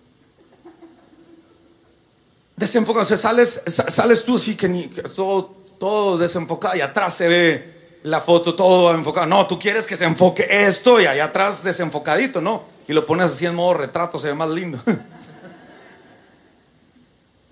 [2.56, 7.14] Desenfocado, o sea, sales, sa- sales tú así que ni todo, todo desenfocado y atrás
[7.14, 7.72] se ve
[8.04, 9.26] la foto todo enfocado.
[9.26, 12.64] No, tú quieres que se enfoque esto y allá atrás desenfocadito, ¿no?
[12.88, 14.80] Y lo pones así en modo retrato, se ve más lindo.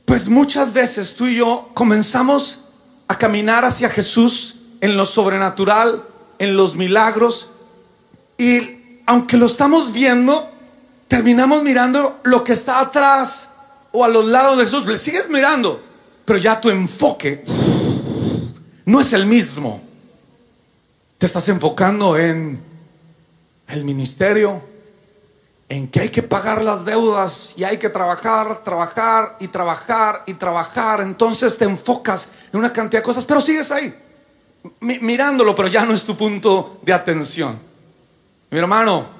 [0.04, 2.62] Pues muchas veces tú y yo comenzamos
[3.06, 6.02] a caminar hacia Jesús en lo sobrenatural,
[6.40, 7.50] en los milagros,
[8.36, 10.50] y aunque lo estamos viendo,
[11.10, 13.50] terminamos mirando lo que está atrás
[13.90, 14.86] o a los lados de Jesús.
[14.86, 15.82] Le sigues mirando,
[16.24, 17.44] pero ya tu enfoque
[18.84, 19.82] no es el mismo.
[21.18, 22.62] Te estás enfocando en
[23.66, 24.62] el ministerio,
[25.68, 30.34] en que hay que pagar las deudas y hay que trabajar, trabajar y trabajar y
[30.34, 31.00] trabajar.
[31.00, 33.92] Entonces te enfocas en una cantidad de cosas, pero sigues ahí,
[34.78, 37.58] mi- mirándolo, pero ya no es tu punto de atención.
[38.50, 39.19] Mi hermano,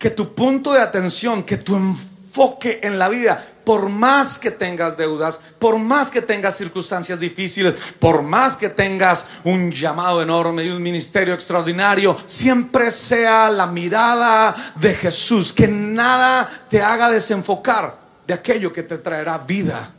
[0.00, 4.96] que tu punto de atención, que tu enfoque en la vida, por más que tengas
[4.96, 10.70] deudas, por más que tengas circunstancias difíciles, por más que tengas un llamado enorme y
[10.70, 18.32] un ministerio extraordinario, siempre sea la mirada de Jesús, que nada te haga desenfocar de
[18.32, 19.92] aquello que te traerá vida,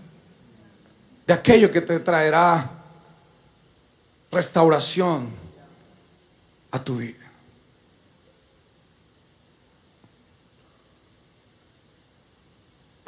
[1.28, 2.72] de aquello que te traerá
[4.32, 5.30] restauración
[6.72, 7.21] a tu vida.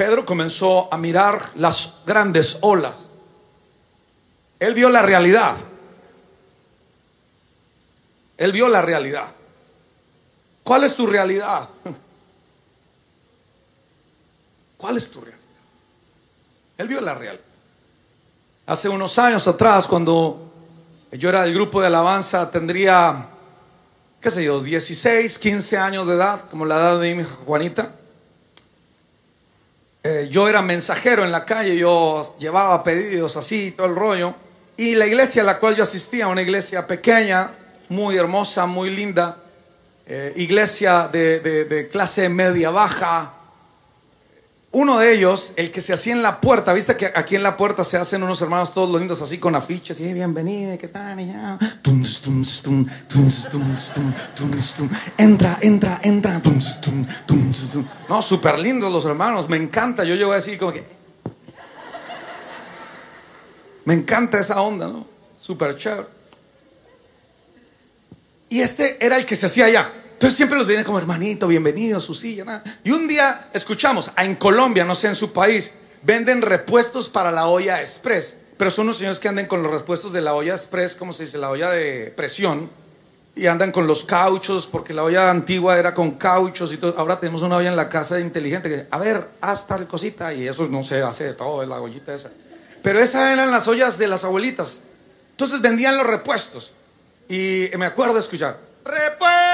[0.04, 3.14] Pedro comenzó a mirar las grandes olas.
[4.60, 5.56] Él vio la realidad.
[8.36, 9.28] Él vio la realidad.
[10.62, 11.70] ¿Cuál es tu realidad?
[14.78, 15.40] ¿Cuál es tu realidad?
[16.80, 17.46] Él vio la realidad.
[18.66, 20.52] Hace unos años atrás, cuando
[21.14, 23.26] yo era del grupo de alabanza, tendría,
[24.20, 28.03] qué sé yo, 16, 15 años de edad, como la edad de mi hija Juanita.
[30.06, 34.34] Eh, yo era mensajero en la calle, yo llevaba pedidos así, todo el rollo.
[34.76, 37.52] Y la iglesia a la cual yo asistía, una iglesia pequeña,
[37.88, 39.38] muy hermosa, muy linda,
[40.06, 43.34] eh, iglesia de, clase media baja.
[44.76, 47.56] Uno de ellos, el que se hacía en la puerta, viste que aquí en la
[47.58, 51.20] puerta se hacen unos hermanos todos lindos así con afiches y "Hey, bienvenido, ¿qué tal?
[55.16, 56.42] Entra, entra, entra.
[58.10, 60.04] No, súper lindos los hermanos, me encanta.
[60.06, 60.84] Yo llego así como que.
[63.86, 65.06] Me encanta esa onda, ¿no?
[65.38, 66.08] Súper chévere.
[68.50, 69.88] Y este era el que se hacía allá.
[70.24, 72.46] Entonces siempre los veían como hermanito, bienvenido, su silla.
[72.46, 72.64] nada.
[72.82, 77.30] Y un día escuchamos, ah, en Colombia, no sé en su país, venden repuestos para
[77.30, 78.38] la olla express.
[78.56, 81.26] Pero son unos señores que andan con los repuestos de la olla express, ¿cómo se
[81.26, 81.38] dice?
[81.38, 82.70] La olla de presión.
[83.36, 86.98] y andan con los cauchos, porque la olla antigua era con cauchos y todo.
[86.98, 90.48] Ahora tenemos una olla en la casa inteligente que, a ver, haz tal cosita y
[90.48, 92.32] eso no se hace de todo, es la ollita esa.
[92.82, 94.80] Pero esas eran las ollas de las abuelitas.
[95.32, 96.72] Entonces vendían los repuestos.
[97.28, 99.53] Y me acuerdo de escuchar, repuesto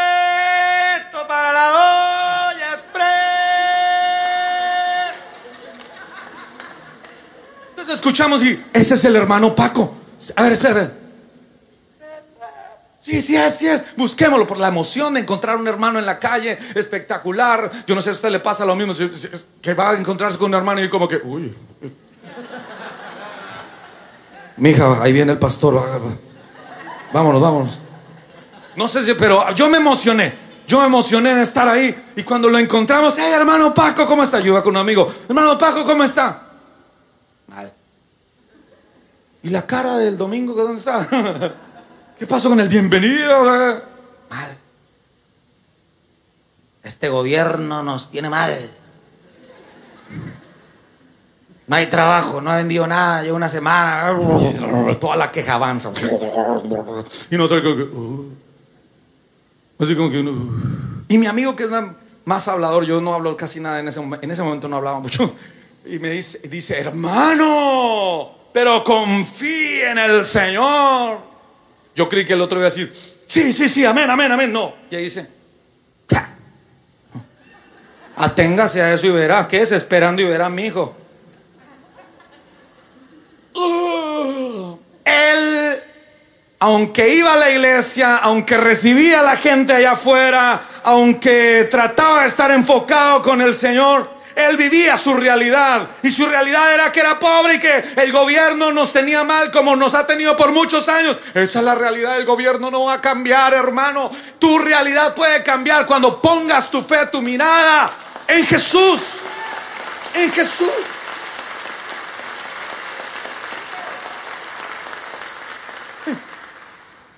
[7.69, 9.95] Entonces escuchamos y ese es el hermano Paco.
[10.35, 10.99] A ver, espera, espera.
[12.99, 13.95] Sí, sí es, sí es.
[13.95, 17.71] Busquémoslo por la emoción de encontrar un hermano en la calle, espectacular.
[17.87, 18.93] Yo no sé si a usted le pasa lo mismo,
[19.61, 21.55] que va a encontrarse con un hermano y como que, uy.
[24.57, 25.81] Mija, ahí viene el pastor.
[27.13, 27.79] Vámonos, vámonos.
[28.75, 30.48] No sé si, pero yo me emocioné.
[30.69, 31.95] Yo me emocioné de estar ahí.
[32.15, 34.39] Y cuando lo encontramos, hey, hermano Paco, ¿cómo está?
[34.39, 35.11] Yo iba con un amigo.
[35.27, 36.43] Hermano Paco, ¿cómo está?
[37.47, 37.73] Mal.
[39.41, 41.07] ¿Y la cara del domingo, dónde está?
[42.19, 43.45] ¿Qué pasó con el bienvenido?
[44.29, 44.57] Mal.
[46.83, 48.69] Este gobierno nos tiene mal.
[51.65, 54.15] No hay trabajo, no ha vendido nada, lleva una semana,
[55.01, 55.91] toda la queja avanza.
[57.31, 58.48] Y no uh.
[59.79, 61.05] Así como que uno.
[61.07, 61.69] Y mi amigo que es
[62.25, 65.33] más hablador, yo no hablo casi nada en ese, en ese momento, no hablaba mucho.
[65.85, 71.19] Y me dice, dice, hermano, pero confíe en el Señor.
[71.95, 72.93] Yo creí que el otro iba a decir,
[73.25, 74.51] sí, sí, sí, amén, amén, amén.
[74.51, 74.73] No.
[74.91, 75.27] Y ahí dice,
[78.19, 80.95] aténgase a eso y verá, ¿qué es esperando y verá mi hijo?
[85.05, 85.58] él,
[86.59, 92.27] aunque iba a la iglesia, aunque recibía a la gente allá afuera, aunque trataba de
[92.27, 97.19] estar enfocado con el Señor, él vivía su realidad y su realidad era que era
[97.19, 101.17] pobre y que el gobierno nos tenía mal como nos ha tenido por muchos años.
[101.33, 104.11] Esa es la realidad, el gobierno no va a cambiar, hermano.
[104.37, 107.91] Tu realidad puede cambiar cuando pongas tu fe, tu mirada
[108.27, 109.01] en Jesús.
[110.13, 110.98] En Jesús.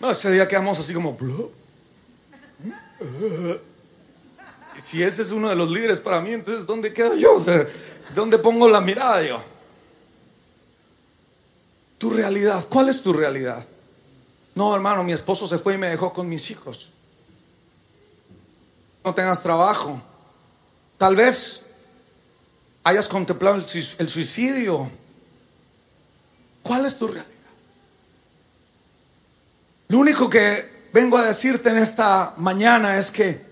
[0.02, 1.16] No, ese día quedamos así como
[4.84, 7.38] si ese es uno de los líderes para mí, entonces ¿dónde quedo yo?
[8.16, 9.44] ¿Dónde pongo la mirada yo?
[12.00, 13.64] Tu realidad, ¿cuál es tu realidad?
[14.56, 16.90] No, hermano, mi esposo se fue y me dejó con mis hijos.
[19.04, 20.02] No tengas trabajo.
[20.98, 21.68] Tal vez
[22.84, 24.90] hayas contemplado el suicidio.
[26.64, 27.41] ¿Cuál es tu realidad?
[29.92, 33.52] Lo único que vengo a decirte en esta mañana es que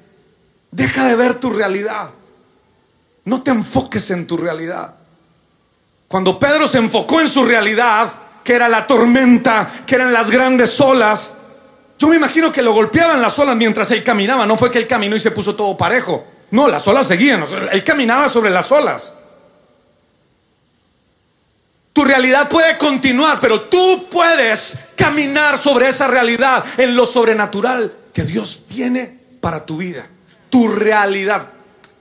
[0.71, 2.11] Deja de ver tu realidad.
[3.25, 4.95] No te enfoques en tu realidad.
[6.07, 8.11] Cuando Pedro se enfocó en su realidad,
[8.43, 11.33] que era la tormenta, que eran las grandes olas,
[11.97, 14.45] yo me imagino que lo golpeaban las olas mientras él caminaba.
[14.45, 16.25] No fue que él caminó y se puso todo parejo.
[16.51, 17.43] No, las olas seguían.
[17.71, 19.13] Él caminaba sobre las olas.
[21.93, 28.23] Tu realidad puede continuar, pero tú puedes caminar sobre esa realidad en lo sobrenatural que
[28.23, 30.07] Dios tiene para tu vida
[30.49, 31.47] tu realidad.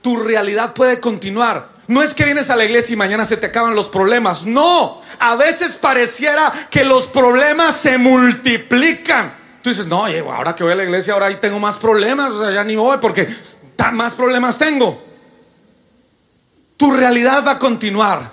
[0.01, 1.69] Tu realidad puede continuar.
[1.87, 4.45] No es que vienes a la iglesia y mañana se te acaban los problemas.
[4.45, 9.33] No, a veces pareciera que los problemas se multiplican.
[9.61, 12.31] Tú dices, no, ahora que voy a la iglesia, ahora ahí tengo más problemas.
[12.31, 13.27] O sea, ya ni voy porque
[13.93, 15.03] más problemas tengo.
[16.77, 18.31] Tu realidad va a continuar,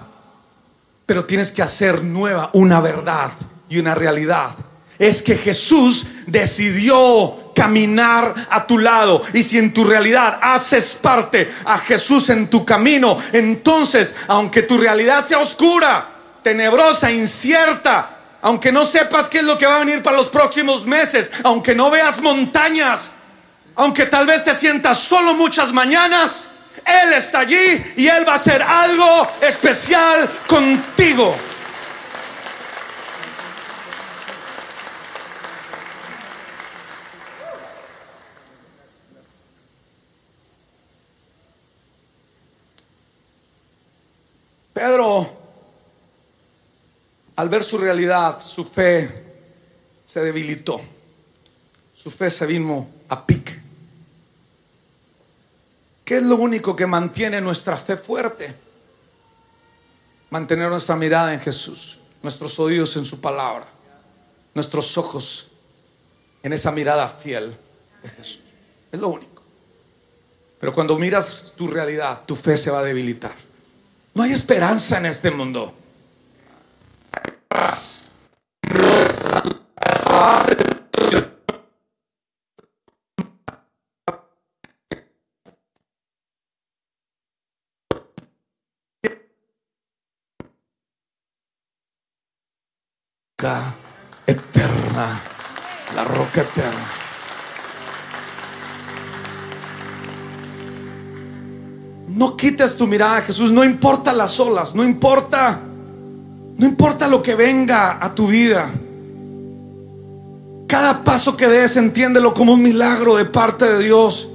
[1.06, 3.30] pero tienes que hacer nueva una verdad
[3.68, 4.50] y una realidad.
[4.98, 9.22] Es que Jesús decidió caminar a tu lado.
[9.32, 14.76] Y si en tu realidad haces parte a Jesús en tu camino, entonces, aunque tu
[14.76, 16.08] realidad sea oscura,
[16.42, 18.10] tenebrosa, incierta,
[18.42, 21.74] aunque no sepas qué es lo que va a venir para los próximos meses, aunque
[21.74, 23.12] no veas montañas,
[23.74, 26.50] aunque tal vez te sientas solo muchas mañanas,
[26.84, 31.36] Él está allí y Él va a hacer algo especial contigo.
[44.72, 45.26] Pedro,
[47.34, 49.24] al ver su realidad, su fe
[50.04, 50.80] se debilitó.
[51.94, 53.65] Su fe se vino a pique.
[56.06, 58.54] ¿Qué es lo único que mantiene nuestra fe fuerte?
[60.30, 63.66] Mantener nuestra mirada en Jesús, nuestros oídos en su palabra,
[64.54, 65.50] nuestros ojos
[66.44, 67.56] en esa mirada fiel
[68.04, 68.40] de Jesús.
[68.92, 69.42] Es lo único.
[70.60, 73.34] Pero cuando miras tu realidad, tu fe se va a debilitar.
[74.14, 75.74] No hay esperanza en este mundo.
[94.26, 95.20] Eterna.
[95.94, 96.86] La roca eterna.
[102.08, 103.52] No quites tu mirada, Jesús.
[103.52, 105.60] No importa las olas, no importa,
[106.56, 108.68] no importa lo que venga a tu vida.
[110.66, 114.28] Cada paso que des, entiéndelo como un milagro de parte de Dios,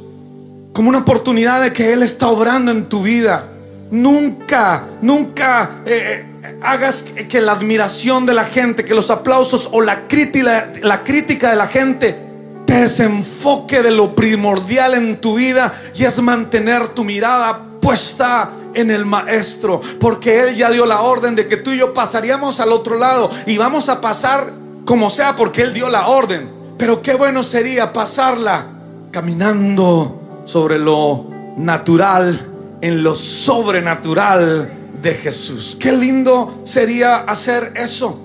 [0.74, 3.44] como una oportunidad de que Él está obrando en tu vida.
[3.92, 9.82] Nunca, nunca eh, eh, hagas que la admiración de la gente, que los aplausos o
[9.82, 12.18] la crítica, la crítica de la gente
[12.66, 18.92] te desenfoque de lo primordial en tu vida y es mantener tu mirada puesta en
[18.92, 22.72] el maestro, porque Él ya dio la orden de que tú y yo pasaríamos al
[22.72, 24.54] otro lado y vamos a pasar
[24.86, 26.50] como sea porque Él dio la orden.
[26.78, 28.66] Pero qué bueno sería pasarla
[29.12, 31.28] caminando sobre lo
[31.58, 32.51] natural,
[32.82, 35.78] en lo sobrenatural de Jesús.
[35.80, 38.20] Qué lindo sería hacer eso.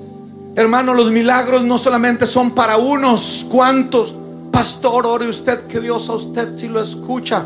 [0.56, 4.14] Hermano, los milagros no solamente son para unos cuantos.
[4.50, 7.44] Pastor, ore usted que Dios a usted si lo escucha.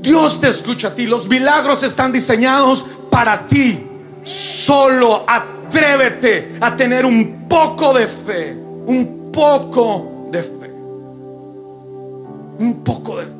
[0.00, 1.06] Dios te escucha a ti.
[1.06, 3.86] Los milagros están diseñados para ti.
[4.22, 8.54] Solo atrévete a tener un poco de fe.
[8.86, 10.70] Un poco de fe.
[12.60, 13.39] Un poco de fe.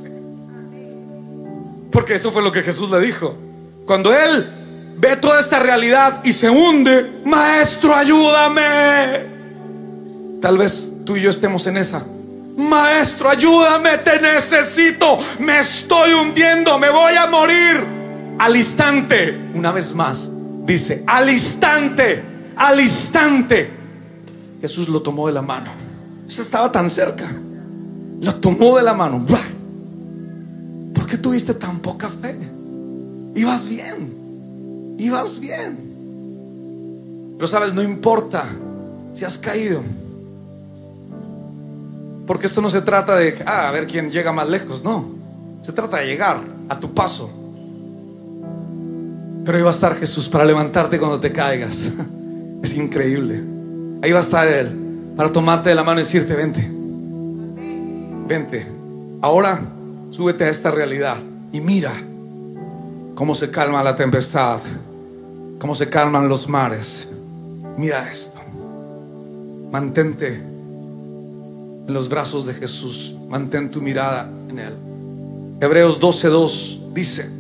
[1.91, 3.35] Porque eso fue lo que Jesús le dijo.
[3.87, 4.49] Cuando él
[4.99, 9.31] ve toda esta realidad y se hunde, maestro, ayúdame.
[10.41, 12.05] Tal vez tú y yo estemos en esa.
[12.57, 15.19] Maestro, ayúdame, te necesito.
[15.39, 17.85] Me estoy hundiendo, me voy a morir.
[18.39, 20.31] Al instante, una vez más,
[20.65, 22.23] dice, al instante,
[22.57, 23.71] al instante,
[24.61, 25.71] Jesús lo tomó de la mano.
[26.27, 27.31] Eso estaba tan cerca.
[28.21, 29.25] Lo tomó de la mano.
[29.27, 29.60] ¿Por qué
[31.21, 32.37] tuviste tan poca fe?
[33.35, 34.97] Ibas bien.
[34.99, 35.91] Ibas bien.
[37.37, 38.45] Pero sabes, no importa
[39.13, 39.83] si has caído.
[42.27, 45.09] Porque esto no se trata de ah, a ver quién llega más lejos, no.
[45.63, 47.31] Se trata de llegar a tu paso.
[49.45, 51.89] Pero ahí va a estar Jesús para levantarte cuando te caigas.
[52.63, 53.43] Es increíble.
[54.03, 56.71] Ahí va a estar Él para tomarte de la mano y decirte, vente,
[58.29, 58.67] vente.
[59.23, 59.63] Ahora
[60.11, 61.17] súbete a esta realidad
[61.53, 61.93] y mira
[63.15, 64.61] cómo se calma la tempestad,
[65.59, 67.09] cómo se calman los mares.
[67.77, 68.41] Mira esto.
[69.71, 73.17] Mantente en los brazos de Jesús.
[73.29, 74.75] Mantén tu mirada en Él.
[75.61, 77.31] Hebreos 12:2 dice,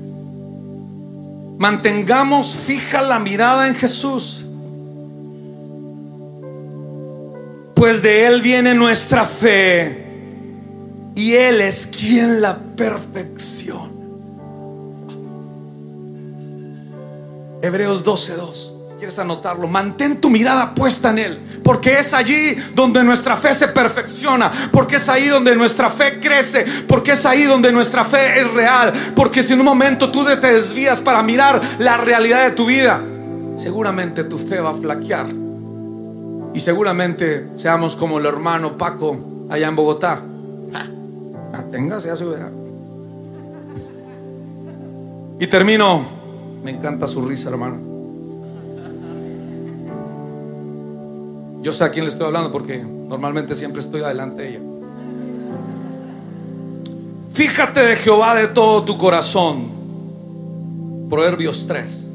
[1.58, 4.44] mantengamos fija la mirada en Jesús,
[7.74, 9.99] pues de Él viene nuestra fe
[11.14, 13.90] y Él es quien la perfecciona.
[17.62, 18.76] Hebreos 12:2.
[18.98, 19.66] ¿Quieres anotarlo?
[19.66, 24.96] Mantén tu mirada puesta en Él, porque es allí donde nuestra fe se perfecciona, porque
[24.96, 29.42] es ahí donde nuestra fe crece, porque es ahí donde nuestra fe es real, porque
[29.42, 33.00] si en un momento tú te desvías para mirar la realidad de tu vida,
[33.56, 35.28] seguramente tu fe va a flaquear.
[36.52, 40.22] Y seguramente seamos como el hermano Paco allá en Bogotá.
[41.70, 42.50] Téngase ya se verá.
[45.38, 46.04] Y termino.
[46.62, 47.78] Me encanta su risa, hermano.
[51.62, 54.60] Yo sé a quién le estoy hablando porque normalmente siempre estoy adelante de ella.
[57.32, 59.68] Fíjate de Jehová de todo tu corazón.
[61.08, 62.10] Proverbios 3.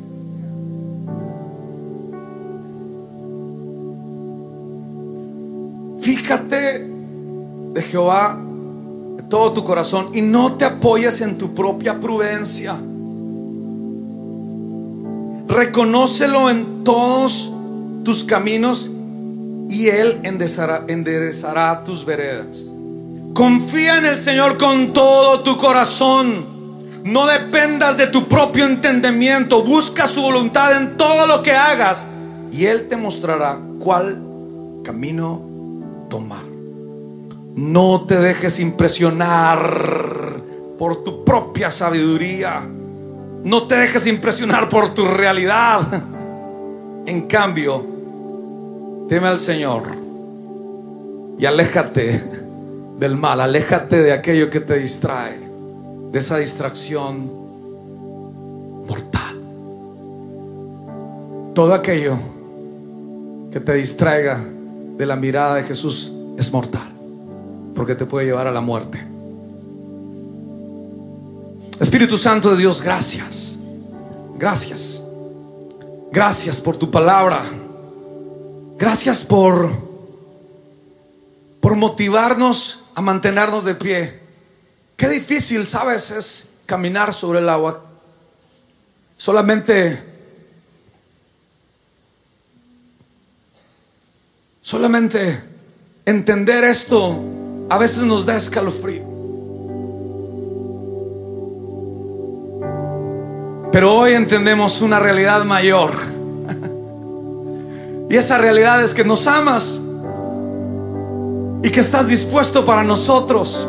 [6.02, 6.88] Fíjate
[7.74, 8.40] de Jehová
[9.36, 12.78] todo tu corazón y no te apoyes en tu propia prudencia.
[15.50, 17.52] Reconócelo en todos
[18.06, 18.90] tus caminos
[19.70, 22.64] y Él enderezará, enderezará, tus veredas.
[23.34, 27.04] Confía en el Señor con todo tu corazón.
[27.04, 29.66] No dependas de tu propio entendimiento.
[29.66, 32.06] Busca su voluntad en todo lo que hagas.
[32.54, 34.18] Y Él te mostrará cuál
[34.86, 35.42] camino
[36.10, 36.55] tomar.
[37.56, 40.42] No te dejes impresionar
[40.78, 42.62] por tu propia sabiduría.
[43.44, 46.04] No te dejes impresionar por tu realidad.
[47.06, 47.86] En cambio,
[49.08, 49.84] teme al Señor
[51.38, 52.24] y aléjate
[53.00, 55.38] del mal, aléjate de aquello que te distrae,
[56.12, 57.30] de esa distracción
[58.88, 59.36] mortal.
[61.54, 62.18] Todo aquello
[63.52, 64.40] que te distraiga
[64.98, 66.90] de la mirada de Jesús es mortal,
[67.76, 69.06] porque te puede llevar a la muerte.
[71.80, 73.60] Espíritu Santo de Dios, gracias.
[74.38, 75.04] Gracias.
[76.12, 77.44] Gracias por tu palabra.
[78.78, 79.70] Gracias por,
[81.60, 84.20] por motivarnos a mantenernos de pie.
[84.96, 87.84] Qué difícil, sabes, es caminar sobre el agua.
[89.18, 90.02] Solamente,
[94.62, 95.44] solamente
[96.06, 99.04] entender esto a veces nos da escalofrío.
[103.72, 105.92] Pero hoy entendemos una realidad mayor.
[108.08, 109.82] Y esa realidad es que nos amas
[111.64, 113.68] y que estás dispuesto para nosotros.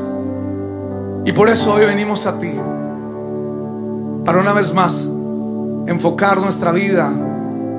[1.24, 2.52] Y por eso hoy venimos a ti.
[4.26, 5.08] Para una vez más
[5.86, 7.10] enfocar nuestra vida,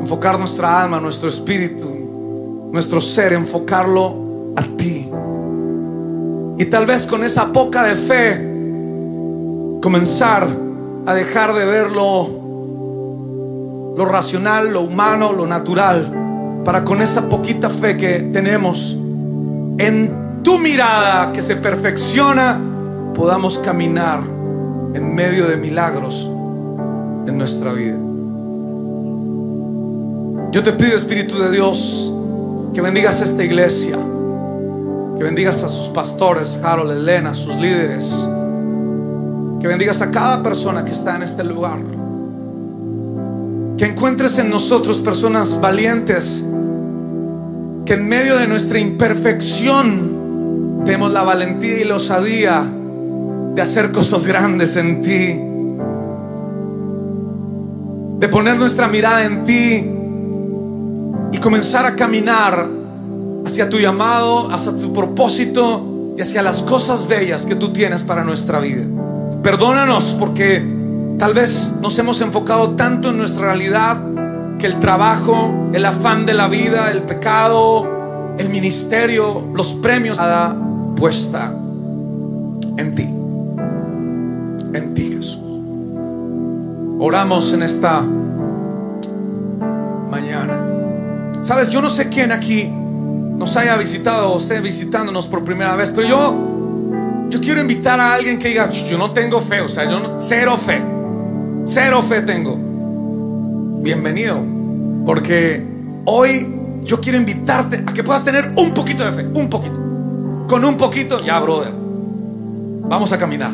[0.01, 5.07] enfocar nuestra alma, nuestro espíritu, nuestro ser, enfocarlo a ti.
[6.58, 8.45] Y tal vez con esa poca de fe
[9.82, 10.45] comenzar
[11.05, 17.70] a dejar de ver lo, lo racional, lo humano, lo natural, para con esa poquita
[17.70, 18.97] fe que tenemos
[19.78, 22.60] en tu mirada que se perfecciona,
[23.16, 24.20] podamos caminar
[24.93, 26.30] en medio de milagros
[27.28, 27.97] en nuestra vida.
[30.51, 32.12] Yo te pido, Espíritu de Dios,
[32.74, 33.97] que bendigas esta iglesia,
[35.18, 38.07] que bendigas a sus pastores, Harold, Elena, sus líderes,
[39.59, 41.80] que bendigas a cada persona que está en este lugar,
[43.78, 46.45] que encuentres en nosotros personas valientes,
[47.86, 52.63] que en medio de nuestra imperfección tenemos la valentía y la osadía
[53.55, 55.41] de hacer cosas grandes en ti,
[58.20, 59.89] de poner nuestra mirada en ti
[61.32, 62.76] y comenzar a caminar
[63.48, 68.24] hacia tu llamado, hacia tu propósito y hacia las cosas bellas que tú tienes para
[68.24, 68.84] nuestra vida.
[69.41, 70.64] Perdónanos porque
[71.18, 73.98] tal vez nos hemos enfocado tanto en nuestra realidad
[74.60, 80.56] que el trabajo, el afán de la vida, el pecado, el ministerio, los premios, nada
[80.95, 81.52] puesta
[82.78, 83.04] en ti.
[84.74, 85.39] En ti, Jesús.
[87.00, 88.02] Oramos en esta
[90.10, 90.54] mañana.
[91.41, 92.72] Sabes, yo no sé quién aquí
[93.38, 96.47] nos haya visitado o esté visitándonos por primera vez, pero yo
[97.29, 100.15] yo quiero invitar a alguien que diga, yo no tengo fe, o sea, yo no,
[100.19, 100.81] cero fe,
[101.65, 102.57] cero fe tengo.
[103.81, 104.39] Bienvenido,
[105.05, 105.63] porque
[106.05, 109.75] hoy yo quiero invitarte a que puedas tener un poquito de fe, un poquito.
[110.47, 113.51] Con un poquito, ya, brother, vamos a caminar.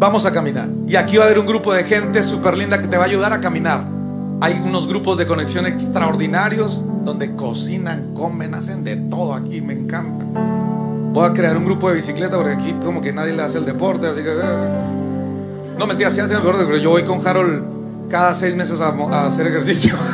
[0.00, 0.68] Vamos a caminar.
[0.86, 3.06] Y aquí va a haber un grupo de gente súper linda que te va a
[3.06, 3.97] ayudar a caminar.
[4.40, 10.24] Hay unos grupos de conexión extraordinarios donde cocinan, comen, hacen de todo aquí, me encanta.
[11.12, 13.64] Voy a crear un grupo de bicicleta porque aquí como que nadie le hace el
[13.64, 14.30] deporte, así que...
[14.30, 18.80] Eh, no, mentira, sí hacen el deporte, pero yo voy con Harold cada seis meses
[18.80, 19.96] a, a hacer ejercicio.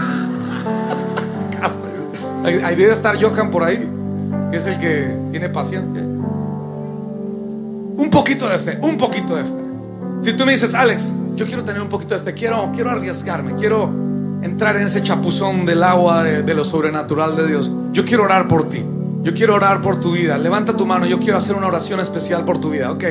[2.45, 3.89] Ahí debe estar Johan por ahí,
[4.51, 6.03] que es el que tiene paciencia.
[6.03, 9.51] Un poquito de fe, un poquito de fe.
[10.21, 13.55] Si tú me dices, Alex, yo quiero tener un poquito de fe, quiero, quiero arriesgarme,
[13.55, 14.04] quiero
[14.45, 18.69] entrar en ese chapuzón del agua de, lo sobrenatural de Dios, yo quiero orar por
[18.69, 18.85] ti.
[19.23, 20.37] Yo quiero orar por tu vida.
[20.37, 21.07] Levanta tu mano.
[21.07, 22.93] Yo quiero hacer una oración especial por tu vida.
[22.93, 23.05] Ok.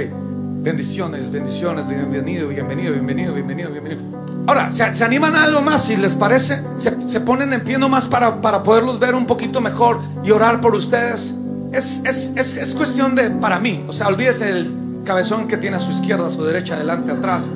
[0.62, 1.88] Bendiciones, bendiciones.
[1.88, 4.02] Bienvenido, bienvenido, bienvenido, bienvenido, bienvenido.
[4.46, 5.86] Ahora, ¿se, animan a algo más?
[5.86, 10.00] Si les parece, se, ponen en pie nomás para, para poderlos ver un poquito mejor
[10.24, 11.36] y orar por ustedes.
[11.72, 14.72] Es, es, es, es cuestión de, para mí, o sea, olvídese el
[15.04, 17.50] cabezón que tiene a su izquierda, a su derecha, adelante, atrás.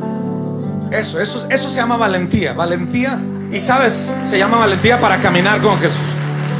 [0.89, 2.53] Eso, eso, eso se llama valentía.
[2.53, 3.19] Valentía,
[3.51, 6.01] y sabes, se llama valentía para caminar con Jesús.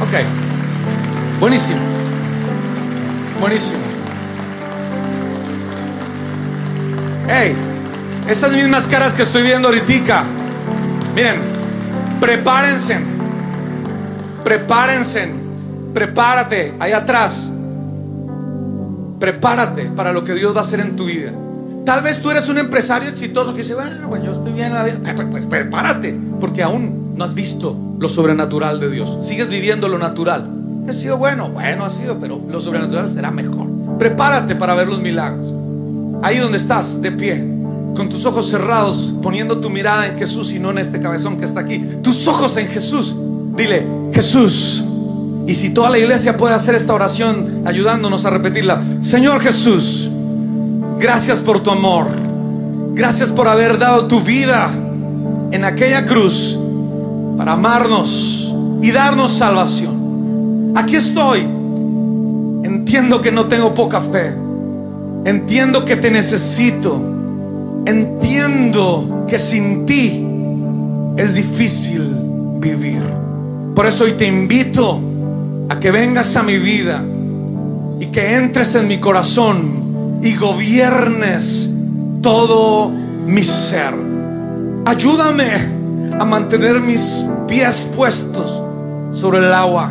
[0.00, 1.40] Ok.
[1.40, 1.80] Buenísimo.
[3.40, 3.78] Buenísimo.
[7.28, 7.54] Hey,
[8.26, 10.24] esas mismas caras que estoy viendo ahorita,
[11.14, 11.36] miren,
[12.20, 12.98] prepárense,
[14.42, 15.28] prepárense,
[15.92, 17.50] prepárate ahí atrás.
[19.20, 21.32] Prepárate para lo que Dios va a hacer en tu vida.
[21.84, 24.74] Tal vez tú eres un empresario exitoso que dice, bueno, pues yo estoy bien en
[24.74, 24.98] la vida.
[25.16, 29.18] Pues, pues prepárate, porque aún no has visto lo sobrenatural de Dios.
[29.22, 30.48] Sigues viviendo lo natural.
[30.88, 33.66] Ha sido bueno, bueno ha sido, pero lo sobrenatural será mejor.
[33.98, 35.52] Prepárate para ver los milagros.
[36.22, 37.44] Ahí donde estás, de pie,
[37.94, 41.44] con tus ojos cerrados, poniendo tu mirada en Jesús y no en este cabezón que
[41.44, 41.84] está aquí.
[42.02, 43.16] Tus ojos en Jesús.
[43.56, 44.84] Dile, Jesús.
[45.46, 48.82] Y si toda la iglesia puede hacer esta oración ayudándonos a repetirla.
[49.00, 50.10] Señor Jesús,
[50.98, 52.06] gracias por tu amor.
[52.94, 54.70] Gracias por haber dado tu vida
[55.50, 56.58] en aquella cruz
[57.36, 60.72] para amarnos y darnos salvación.
[60.76, 61.40] Aquí estoy.
[62.64, 64.34] Entiendo que no tengo poca fe.
[65.24, 67.00] Entiendo que te necesito.
[67.86, 70.24] Entiendo que sin ti
[71.16, 72.02] es difícil
[72.60, 73.02] vivir.
[73.74, 75.00] Por eso hoy te invito
[75.68, 77.02] a que vengas a mi vida
[78.00, 81.70] y que entres en mi corazón y gobiernes
[82.22, 82.90] todo
[83.26, 84.07] mi ser.
[84.88, 88.62] Ayúdame a mantener mis pies puestos
[89.12, 89.90] sobre el agua,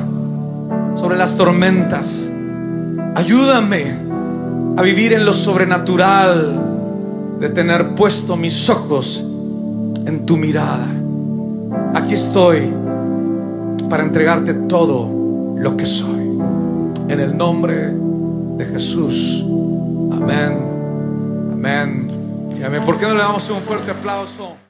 [0.96, 2.32] sobre las tormentas.
[3.14, 3.94] Ayúdame
[4.76, 9.24] a vivir en lo sobrenatural, de tener puesto mis ojos
[10.08, 10.88] en tu mirada.
[11.94, 12.68] Aquí estoy
[13.92, 16.40] para entregarte todo lo que soy.
[17.08, 17.94] En el nombre
[18.58, 19.46] de Jesús.
[20.12, 20.58] Amén.
[21.54, 22.08] Amén.
[22.60, 22.84] Y amén.
[22.84, 24.58] ¿Por qué no le damos un fuerte aplauso?